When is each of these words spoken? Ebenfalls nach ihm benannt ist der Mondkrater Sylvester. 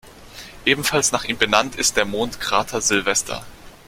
Ebenfalls 0.65 1.11
nach 1.11 1.25
ihm 1.25 1.37
benannt 1.37 1.75
ist 1.75 1.95
der 1.95 2.05
Mondkrater 2.05 2.81
Sylvester. 2.81 3.45